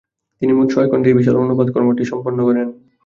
তিনি 0.41 0.51
মোট 0.53 0.67
ছয় 0.73 0.87
খণ্ডে 0.91 1.09
এই 1.09 1.17
বিশাল 1.19 1.35
অনুবাদ 1.37 1.67
কর্মটি 1.73 2.03
সম্পন্ন 2.11 2.39
করেন। 2.47 2.67